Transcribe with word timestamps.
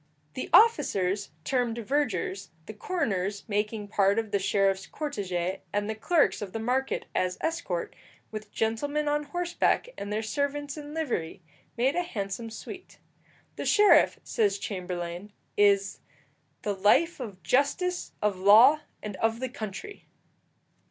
The 0.33 0.49
officers 0.51 1.29
termed 1.43 1.77
vergers, 1.77 2.49
the 2.65 2.73
coroners 2.73 3.43
making 3.47 3.87
part 3.89 4.17
of 4.17 4.31
the 4.31 4.39
sheriff's 4.39 4.87
cortège, 4.87 5.59
and 5.71 5.87
the 5.87 5.93
clerks 5.93 6.41
of 6.41 6.53
the 6.53 6.59
market 6.59 7.05
as 7.13 7.37
escort, 7.39 7.95
with 8.31 8.51
gentlemen 8.51 9.07
on 9.07 9.25
horseback 9.25 9.89
and 9.99 10.11
their 10.11 10.23
servants 10.23 10.75
in 10.75 10.95
livery, 10.95 11.43
made 11.77 11.95
a 11.95 12.01
handsome 12.01 12.49
suite. 12.49 12.97
The 13.57 13.65
sheriff, 13.67 14.19
says 14.23 14.57
Chamberlayne, 14.57 15.33
is 15.55 15.99
the 16.63 16.73
"life 16.73 17.19
of 17.19 17.43
justice, 17.43 18.13
of 18.23 18.39
law, 18.39 18.79
and 19.03 19.17
of 19.17 19.39
the 19.39 19.49
country." 19.49 20.07